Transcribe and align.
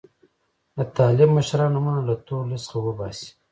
د 0.75 0.79
طالب 0.97 1.29
مشرانو 1.37 1.73
نومونه 1.75 2.01
له 2.09 2.15
تور 2.25 2.43
لیست 2.49 2.65
څخه 2.69 2.79
وباسي. 2.81 3.29